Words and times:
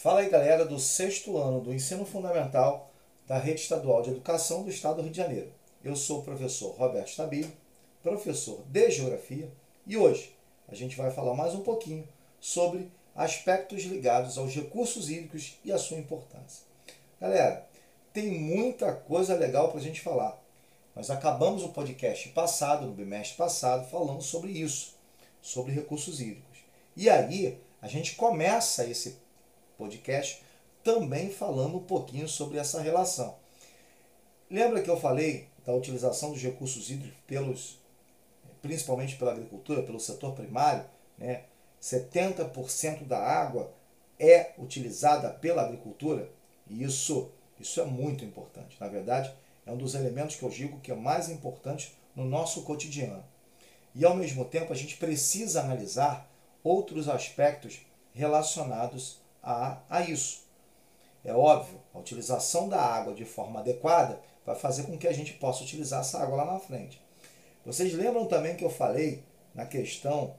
Fala 0.00 0.20
aí, 0.20 0.28
galera, 0.28 0.64
do 0.64 0.78
sexto 0.78 1.36
ano 1.38 1.60
do 1.60 1.74
ensino 1.74 2.06
fundamental 2.06 2.88
da 3.26 3.36
Rede 3.36 3.62
Estadual 3.62 4.00
de 4.00 4.10
Educação 4.10 4.62
do 4.62 4.70
Estado 4.70 4.98
do 4.98 5.02
Rio 5.02 5.10
de 5.10 5.16
Janeiro. 5.16 5.52
Eu 5.82 5.96
sou 5.96 6.20
o 6.20 6.22
professor 6.22 6.70
Roberto 6.76 7.08
Stabile, 7.08 7.52
professor 8.00 8.62
de 8.68 8.92
Geografia, 8.92 9.50
e 9.84 9.96
hoje 9.96 10.36
a 10.68 10.74
gente 10.76 10.96
vai 10.96 11.10
falar 11.10 11.34
mais 11.34 11.52
um 11.52 11.62
pouquinho 11.62 12.06
sobre 12.40 12.88
aspectos 13.12 13.82
ligados 13.82 14.38
aos 14.38 14.54
recursos 14.54 15.10
hídricos 15.10 15.58
e 15.64 15.72
a 15.72 15.78
sua 15.78 15.98
importância. 15.98 16.64
Galera, 17.20 17.66
tem 18.12 18.30
muita 18.30 18.92
coisa 18.92 19.34
legal 19.34 19.68
para 19.70 19.80
a 19.80 19.82
gente 19.82 20.00
falar. 20.00 20.40
Nós 20.94 21.10
acabamos 21.10 21.64
o 21.64 21.70
podcast 21.70 22.28
passado, 22.28 22.86
no 22.86 22.92
bimestre 22.92 23.36
passado, 23.36 23.90
falando 23.90 24.22
sobre 24.22 24.52
isso, 24.52 24.94
sobre 25.42 25.72
recursos 25.72 26.20
hídricos. 26.20 26.58
E 26.96 27.10
aí, 27.10 27.58
a 27.82 27.88
gente 27.88 28.14
começa 28.14 28.86
esse 28.86 29.26
podcast, 29.78 30.42
também 30.82 31.30
falando 31.30 31.78
um 31.78 31.84
pouquinho 31.84 32.28
sobre 32.28 32.58
essa 32.58 32.82
relação. 32.82 33.36
Lembra 34.50 34.82
que 34.82 34.90
eu 34.90 34.98
falei 34.98 35.48
da 35.64 35.72
utilização 35.74 36.32
dos 36.32 36.42
recursos 36.42 36.90
hídricos 36.90 37.18
pelos, 37.26 37.78
principalmente 38.60 39.16
pela 39.16 39.32
agricultura, 39.32 39.82
pelo 39.82 40.00
setor 40.00 40.34
primário, 40.34 40.84
né? 41.16 41.44
70% 41.80 43.04
da 43.04 43.18
água 43.18 43.72
é 44.18 44.52
utilizada 44.58 45.30
pela 45.30 45.62
agricultura, 45.62 46.28
e 46.68 46.82
isso, 46.82 47.30
isso 47.60 47.80
é 47.80 47.84
muito 47.84 48.24
importante. 48.24 48.76
Na 48.80 48.88
verdade, 48.88 49.32
é 49.64 49.70
um 49.70 49.76
dos 49.76 49.94
elementos 49.94 50.34
que 50.34 50.42
eu 50.42 50.48
digo 50.48 50.80
que 50.80 50.90
é 50.90 50.94
mais 50.94 51.28
importante 51.28 51.96
no 52.16 52.24
nosso 52.24 52.62
cotidiano. 52.62 53.22
E 53.94 54.04
ao 54.04 54.16
mesmo 54.16 54.44
tempo, 54.44 54.72
a 54.72 54.76
gente 54.76 54.96
precisa 54.96 55.60
analisar 55.60 56.28
outros 56.64 57.08
aspectos 57.08 57.80
relacionados 58.12 59.20
a, 59.42 59.78
a 59.88 60.02
isso. 60.02 60.42
É 61.24 61.32
óbvio, 61.32 61.80
a 61.92 61.98
utilização 61.98 62.68
da 62.68 62.80
água 62.80 63.14
de 63.14 63.24
forma 63.24 63.60
adequada 63.60 64.20
vai 64.46 64.56
fazer 64.56 64.84
com 64.84 64.96
que 64.96 65.08
a 65.08 65.12
gente 65.12 65.34
possa 65.34 65.62
utilizar 65.62 66.00
essa 66.00 66.22
água 66.22 66.36
lá 66.36 66.52
na 66.52 66.58
frente. 66.58 67.02
Vocês 67.64 67.92
lembram 67.92 68.26
também 68.26 68.56
que 68.56 68.64
eu 68.64 68.70
falei 68.70 69.22
na 69.54 69.66
questão 69.66 70.34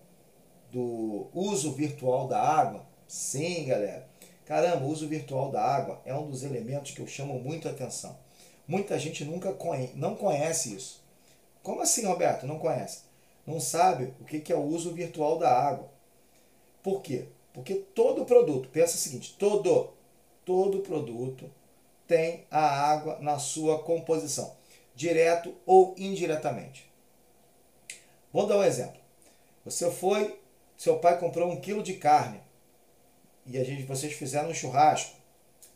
do 0.71 1.27
uso 1.33 1.73
virtual 1.73 2.27
da 2.27 2.41
água? 2.41 2.85
Sim, 3.07 3.65
galera. 3.65 4.07
Caramba, 4.45 4.85
o 4.85 4.89
uso 4.89 5.07
virtual 5.07 5.51
da 5.51 5.61
água 5.61 6.01
é 6.05 6.13
um 6.15 6.29
dos 6.29 6.43
elementos 6.43 6.91
que 6.91 7.01
eu 7.01 7.07
chamo 7.07 7.39
muito 7.39 7.67
a 7.67 7.71
atenção. 7.71 8.17
Muita 8.67 8.97
gente 8.97 9.23
nunca 9.23 9.53
conhece, 9.53 9.93
não 9.95 10.15
conhece 10.15 10.75
isso. 10.75 11.03
Como 11.61 11.81
assim, 11.81 12.05
Roberto? 12.05 12.47
Não 12.47 12.57
conhece? 12.57 13.01
Não 13.45 13.59
sabe 13.59 14.13
o 14.19 14.25
que 14.25 14.51
é 14.51 14.55
o 14.55 14.63
uso 14.63 14.93
virtual 14.93 15.37
da 15.37 15.51
água. 15.51 15.89
Por 16.81 17.01
quê? 17.01 17.27
Porque 17.59 17.75
todo 17.75 18.23
produto, 18.23 18.69
pensa 18.69 18.95
o 18.95 18.97
seguinte, 18.97 19.35
todo, 19.37 19.91
todo 20.45 20.79
produto 20.79 21.51
tem 22.07 22.45
a 22.49 22.61
água 22.61 23.19
na 23.19 23.37
sua 23.37 23.83
composição, 23.83 24.55
direto 24.95 25.53
ou 25.65 25.93
indiretamente. 25.97 26.89
Vou 28.31 28.47
dar 28.47 28.59
um 28.59 28.63
exemplo. 28.63 28.97
Você 29.65 29.91
foi, 29.91 30.39
seu 30.77 30.99
pai 30.99 31.19
comprou 31.19 31.51
um 31.51 31.59
quilo 31.59 31.83
de 31.83 31.95
carne 31.95 32.39
e 33.45 33.57
a 33.57 33.63
gente, 33.65 33.83
vocês 33.83 34.13
fizeram 34.13 34.51
um 34.51 34.53
churrasco. 34.53 35.17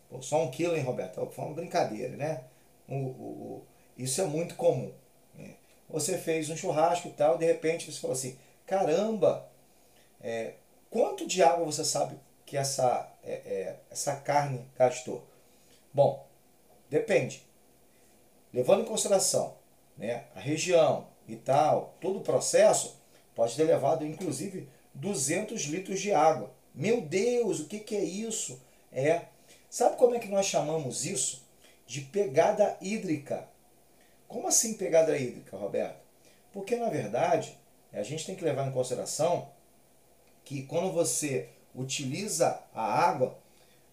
Pô, 0.10 0.22
só 0.22 0.42
um 0.42 0.50
quilo, 0.50 0.78
hein, 0.78 0.84
Roberto? 0.84 1.30
Foi 1.32 1.44
uma 1.44 1.54
brincadeira, 1.54 2.16
né? 2.16 2.46
O, 2.88 2.96
o, 2.96 2.98
o, 2.98 3.64
isso 3.98 4.22
é 4.22 4.26
muito 4.26 4.56
comum. 4.56 4.94
Né? 5.36 5.56
Você 5.90 6.18
fez 6.18 6.50
um 6.50 6.56
churrasco 6.56 7.10
e 7.10 7.12
tal, 7.12 7.38
de 7.38 7.46
repente 7.46 7.92
você 7.92 8.00
falou 8.00 8.16
assim: 8.16 8.38
caramba, 8.66 9.50
é, 10.22 10.54
Quanto 10.94 11.26
de 11.26 11.42
água 11.42 11.66
você 11.66 11.84
sabe 11.84 12.20
que 12.46 12.56
essa, 12.56 13.12
é, 13.24 13.32
é, 13.32 13.80
essa 13.90 14.16
carne 14.18 14.64
gastou? 14.78 15.28
Bom, 15.92 16.24
depende. 16.88 17.44
Levando 18.54 18.84
em 18.84 18.86
consideração 18.86 19.56
né, 19.98 20.26
a 20.36 20.40
região 20.40 21.08
e 21.28 21.36
tal, 21.36 21.96
todo 22.00 22.20
o 22.20 22.24
processo, 22.24 22.96
pode 23.34 23.56
ter 23.56 23.64
levado 23.64 24.06
inclusive 24.06 24.70
200 24.94 25.64
litros 25.64 26.00
de 26.00 26.14
água. 26.14 26.52
Meu 26.76 27.02
Deus, 27.02 27.62
o 27.62 27.66
que, 27.66 27.80
que 27.80 27.96
é 27.96 28.04
isso? 28.04 28.62
É, 28.92 29.24
sabe 29.72 29.98
como 29.98 30.14
é 30.14 30.20
que 30.20 30.30
nós 30.30 30.46
chamamos 30.46 31.08
isso? 31.08 31.44
De 31.88 32.02
pegada 32.02 32.78
hídrica. 32.80 33.50
Como 34.28 34.48
assim 34.48 34.76
pegada 34.76 35.18
hídrica, 35.18 35.58
Roberto? 35.58 36.04
Porque 36.52 36.76
na 36.76 36.90
verdade 36.90 37.58
a 37.92 38.04
gente 38.04 38.28
tem 38.28 38.36
que 38.36 38.46
levar 38.46 38.68
em 38.68 38.72
consideração 38.72 39.52
que 40.44 40.64
quando 40.64 40.92
você 40.92 41.50
utiliza 41.74 42.62
a 42.74 42.84
água, 42.84 43.38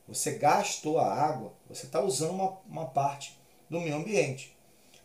você 0.07 0.33
gastou 0.33 0.99
a 0.99 1.13
água, 1.13 1.53
você 1.69 1.87
está 1.87 2.01
usando 2.01 2.33
uma, 2.33 2.59
uma 2.69 2.87
parte 2.87 3.39
do 3.69 3.81
meio 3.81 3.97
ambiente. 3.97 4.57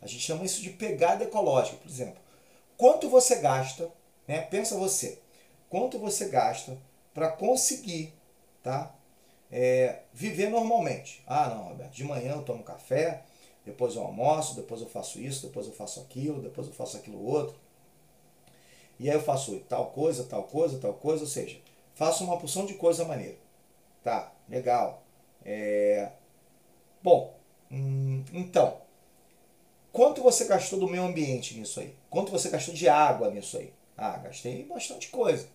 A 0.02 0.06
gente 0.06 0.22
chama 0.22 0.44
isso 0.44 0.60
de 0.60 0.70
pegada 0.70 1.24
ecológica, 1.24 1.76
por 1.78 1.88
exemplo. 1.88 2.20
Quanto 2.76 3.08
você 3.08 3.36
gasta, 3.36 3.90
né? 4.26 4.42
pensa 4.42 4.76
você, 4.76 5.20
quanto 5.70 5.98
você 5.98 6.28
gasta 6.28 6.76
para 7.14 7.30
conseguir 7.30 8.12
tá? 8.66 8.92
É, 9.48 10.00
viver 10.12 10.50
normalmente. 10.50 11.22
Ah, 11.24 11.48
não, 11.48 11.68
Roberto, 11.68 11.92
de 11.92 12.02
manhã 12.02 12.32
eu 12.32 12.42
tomo 12.42 12.64
café, 12.64 13.22
depois 13.64 13.94
eu 13.94 14.02
almoço, 14.02 14.56
depois 14.56 14.80
eu 14.80 14.88
faço 14.88 15.20
isso, 15.20 15.46
depois 15.46 15.68
eu 15.68 15.72
faço 15.72 16.00
aquilo, 16.00 16.42
depois 16.42 16.66
eu 16.66 16.72
faço 16.72 16.96
aquilo 16.96 17.24
outro. 17.24 17.56
E 18.98 19.10
aí 19.10 19.16
eu 19.16 19.22
faço 19.22 19.58
tal 19.68 19.86
coisa, 19.86 20.24
tal 20.24 20.44
coisa, 20.44 20.78
tal 20.78 20.94
coisa, 20.94 21.22
ou 21.22 21.28
seja, 21.28 21.58
faço 21.94 22.24
uma 22.24 22.38
porção 22.38 22.66
de 22.66 22.74
coisa 22.74 23.04
maneira. 23.04 23.36
Tá, 24.02 24.32
legal. 24.48 25.02
É... 25.44 26.10
Bom, 27.02 27.34
hum, 27.70 28.24
então, 28.32 28.78
quanto 29.92 30.22
você 30.22 30.44
gastou 30.46 30.78
do 30.78 30.88
meio 30.88 31.04
ambiente 31.04 31.58
nisso 31.58 31.80
aí? 31.80 31.94
Quanto 32.10 32.32
você 32.32 32.48
gastou 32.48 32.74
de 32.74 32.88
água 32.88 33.30
nisso 33.30 33.58
aí? 33.58 33.72
Ah, 33.96 34.16
gastei 34.18 34.64
bastante 34.64 35.08
coisa. 35.08 35.48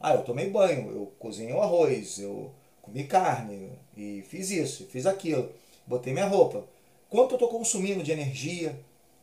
Ah, 0.00 0.14
eu 0.14 0.22
tomei 0.24 0.50
banho, 0.50 0.90
eu 0.90 1.12
cozinhei 1.18 1.52
o 1.52 1.62
arroz, 1.62 2.18
eu 2.18 2.50
comi 2.82 3.04
carne 3.04 3.72
e 3.96 4.22
fiz 4.28 4.50
isso, 4.50 4.86
fiz 4.86 5.06
aquilo, 5.06 5.50
botei 5.86 6.12
minha 6.12 6.26
roupa. 6.26 6.64
Quanto 7.08 7.32
eu 7.32 7.36
estou 7.36 7.48
consumindo 7.48 8.02
de 8.02 8.12
energia? 8.12 8.78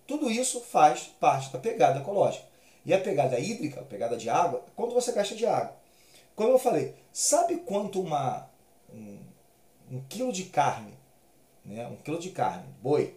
Tudo 0.07 0.29
isso 0.29 0.59
faz 0.61 1.03
parte 1.19 1.51
da 1.51 1.59
pegada 1.59 1.99
ecológica. 1.99 2.45
E 2.85 2.93
a 2.93 2.99
pegada 2.99 3.39
hídrica, 3.39 3.81
a 3.81 3.85
pegada 3.85 4.17
de 4.17 4.29
água, 4.29 4.65
quanto 4.75 4.93
você 4.93 5.11
gasta 5.11 5.35
de 5.35 5.45
água. 5.45 5.75
Como 6.35 6.49
eu 6.49 6.59
falei, 6.59 6.95
sabe 7.11 7.57
quanto 7.57 8.01
uma, 8.01 8.49
um, 8.93 9.19
um 9.91 10.01
quilo 10.09 10.31
de 10.31 10.45
carne, 10.45 10.93
né, 11.63 11.87
um 11.87 11.95
quilo 11.95 12.19
de 12.19 12.31
carne, 12.31 12.67
boi, 12.81 13.15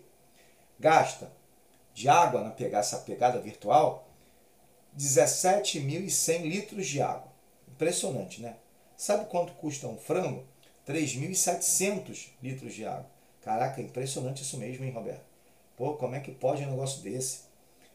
gasta 0.79 1.33
de 1.95 2.09
água 2.09 2.43
na 2.43 2.51
pegar 2.51 2.81
essa 2.81 2.99
pegada 2.99 3.41
virtual? 3.41 4.07
17.100 4.97 6.43
litros 6.43 6.87
de 6.87 7.03
água. 7.03 7.33
Impressionante, 7.69 8.41
né? 8.41 8.57
Sabe 8.97 9.27
quanto 9.27 9.53
custa 9.55 9.87
um 9.87 9.99
frango? 9.99 10.45
3.700 10.87 12.29
litros 12.43 12.75
de 12.75 12.87
água. 12.87 13.07
Caraca, 13.43 13.81
impressionante 13.81 14.43
isso 14.43 14.57
mesmo, 14.57 14.85
hein, 14.85 14.93
Roberto? 14.93 15.25
Pô, 15.77 15.95
como 15.95 16.15
é 16.15 16.21
que 16.21 16.33
pode 16.33 16.63
um 16.65 16.71
negócio 16.71 17.03
desse? 17.03 17.43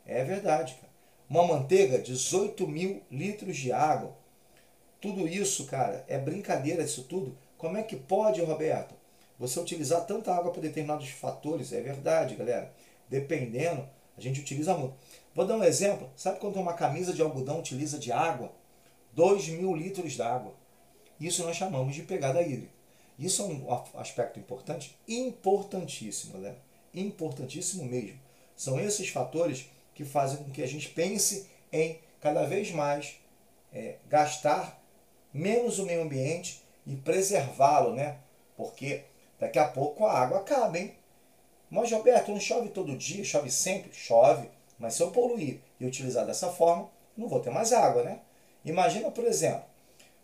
É 0.05 0.23
verdade, 0.23 0.75
cara. 0.75 0.90
Uma 1.31 1.47
manteiga, 1.47 1.97
18 1.97 2.67
mil 2.67 3.01
litros 3.09 3.55
de 3.55 3.71
água. 3.71 4.13
Tudo 4.99 5.25
isso, 5.25 5.65
cara, 5.65 6.03
é 6.09 6.19
brincadeira 6.19 6.83
isso 6.83 7.03
tudo. 7.03 7.37
Como 7.57 7.77
é 7.77 7.83
que 7.83 7.95
pode, 7.95 8.41
Roberto, 8.41 8.93
você 9.39 9.57
utilizar 9.57 10.05
tanta 10.05 10.35
água 10.35 10.51
para 10.51 10.61
determinados 10.61 11.07
fatores? 11.07 11.71
É 11.71 11.79
verdade, 11.79 12.35
galera. 12.35 12.73
Dependendo, 13.07 13.87
a 14.17 14.19
gente 14.19 14.41
utiliza 14.41 14.75
muito. 14.75 14.93
Vou 15.33 15.47
dar 15.47 15.55
um 15.55 15.63
exemplo. 15.63 16.09
Sabe 16.17 16.37
quanto 16.37 16.59
uma 16.59 16.73
camisa 16.73 17.13
de 17.13 17.21
algodão 17.21 17.59
utiliza 17.59 17.97
de 17.97 18.11
água? 18.11 18.51
2 19.13 19.47
mil 19.51 19.73
litros 19.73 20.11
de 20.11 20.21
água. 20.21 20.53
Isso 21.17 21.45
nós 21.45 21.55
chamamos 21.55 21.95
de 21.95 22.01
pegada 22.03 22.41
hídrica. 22.41 22.73
Isso 23.17 23.41
é 23.41 23.45
um 23.45 23.71
aspecto 23.93 24.37
importante, 24.37 24.97
importantíssimo, 25.07 26.33
galera. 26.33 26.61
Importantíssimo 26.93 27.85
mesmo. 27.85 28.19
São 28.53 28.77
esses 28.77 29.07
fatores 29.07 29.69
que 29.93 30.05
fazem 30.05 30.43
com 30.43 30.51
que 30.51 30.63
a 30.63 30.67
gente 30.67 30.89
pense 30.89 31.49
em 31.71 31.99
cada 32.19 32.45
vez 32.45 32.71
mais 32.71 33.19
é, 33.73 33.95
gastar 34.07 34.81
menos 35.33 35.79
o 35.79 35.85
meio 35.85 36.01
ambiente 36.01 36.61
e 36.85 36.95
preservá-lo, 36.95 37.93
né? 37.93 38.17
Porque 38.55 39.03
daqui 39.39 39.59
a 39.59 39.67
pouco 39.67 40.05
a 40.05 40.19
água 40.19 40.39
acaba, 40.39 40.77
hein? 40.77 40.95
Mas, 41.69 41.91
Roberto, 41.91 42.31
não 42.31 42.39
chove 42.39 42.69
todo 42.69 42.97
dia, 42.97 43.23
chove 43.23 43.49
sempre? 43.49 43.93
Chove. 43.93 44.49
Mas 44.77 44.95
se 44.95 45.03
eu 45.03 45.11
poluir 45.11 45.61
e 45.79 45.85
utilizar 45.85 46.25
dessa 46.25 46.51
forma, 46.51 46.89
não 47.15 47.29
vou 47.29 47.39
ter 47.39 47.49
mais 47.49 47.71
água, 47.71 48.03
né? 48.03 48.19
Imagina, 48.65 49.09
por 49.09 49.23
exemplo, 49.23 49.63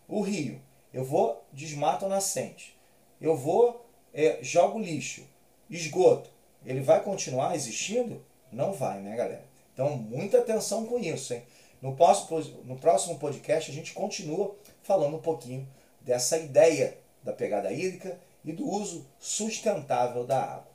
o 0.06 0.20
rio. 0.20 0.60
Eu 0.92 1.04
vou, 1.04 1.42
desmato 1.52 2.04
a 2.04 2.08
nascente. 2.08 2.76
Eu 3.20 3.36
vou, 3.36 3.86
é, 4.12 4.38
jogo 4.42 4.78
lixo, 4.78 5.26
esgoto. 5.70 6.30
Ele 6.64 6.80
vai 6.80 7.02
continuar 7.02 7.54
existindo? 7.54 8.24
Não 8.52 8.72
vai, 8.72 9.00
né, 9.00 9.16
galera? 9.16 9.47
Então, 9.78 9.96
muita 9.96 10.38
atenção 10.38 10.86
com 10.86 10.98
isso. 10.98 11.32
Hein? 11.32 11.44
No, 11.80 11.94
próximo, 11.94 12.64
no 12.64 12.76
próximo 12.76 13.16
podcast, 13.16 13.70
a 13.70 13.74
gente 13.74 13.94
continua 13.94 14.56
falando 14.82 15.16
um 15.16 15.20
pouquinho 15.20 15.68
dessa 16.00 16.36
ideia 16.36 16.98
da 17.22 17.32
pegada 17.32 17.70
hídrica 17.70 18.18
e 18.44 18.52
do 18.52 18.68
uso 18.68 19.06
sustentável 19.20 20.26
da 20.26 20.42
água. 20.42 20.67